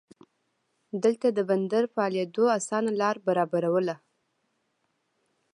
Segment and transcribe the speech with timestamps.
[1.03, 3.95] دلته د بندر فعالېدو اسانه لار برابرواله.